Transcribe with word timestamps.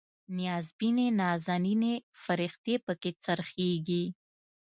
نیازبینې 0.37 1.07
نازنینې 1.19 1.93
فرښتې 2.23 2.75
پکې 2.85 3.11
خرڅیږي 3.23 4.03